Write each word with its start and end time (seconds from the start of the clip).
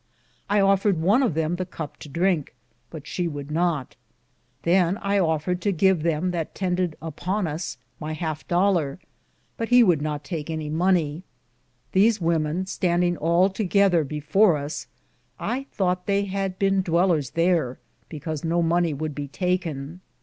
I 0.49 0.61
offered 0.61 0.99
one 0.99 1.21
of 1.21 1.35
them 1.35 1.57
the 1.57 1.65
cup 1.67 1.97
to 1.97 2.09
drinke, 2.09 2.55
but 2.89 3.05
she 3.05 3.27
would 3.27 3.51
not. 3.51 3.95
Than 4.63 4.97
I 4.97 5.19
offered 5.19 5.61
to 5.61 5.71
give 5.71 6.01
him 6.01 6.31
that 6.31 6.55
tended 6.55 6.95
upon 7.03 7.45
us 7.45 7.77
my 7.99 8.13
halfe 8.13 8.47
Dollor, 8.47 8.97
but 9.57 9.69
he 9.69 9.83
would 9.83 10.01
not 10.01 10.23
take 10.23 10.49
any 10.49 10.71
monye. 10.71 11.21
These 11.91 12.19
wemen 12.19 12.65
standing 12.67 13.15
all 13.15 13.47
to 13.51 13.63
gether 13.63 14.03
before 14.03 14.57
us, 14.57 14.87
I 15.39 15.67
thoughte 15.71 16.07
they 16.07 16.25
had 16.25 16.57
bene 16.57 16.81
Dwelleres 16.81 17.33
there, 17.33 17.77
because 18.09 18.43
no 18.43 18.63
mony 18.63 18.95
would 18.95 19.13
be 19.13 19.27
taken. 19.27 20.01